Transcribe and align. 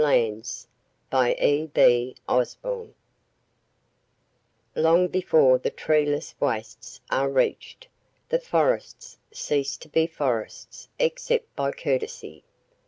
LOWELL 0.01 0.41
THE 1.11 1.69
BARREN 1.75 2.15
LANDS 2.25 2.93
Long 4.73 5.07
before 5.09 5.59
the 5.59 5.69
treeless 5.69 6.33
wastes 6.39 7.01
are 7.11 7.29
reached, 7.29 7.87
the 8.29 8.39
forests 8.39 9.19
cease 9.31 9.77
to 9.77 9.87
be 9.89 10.07
forests 10.07 10.89
except 10.97 11.55
by 11.55 11.71
courtesy. 11.71 12.43